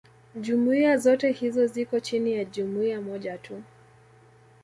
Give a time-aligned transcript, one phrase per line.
[0.35, 3.63] jumuiya zote hizo ziko chini ya jumuiya moja tu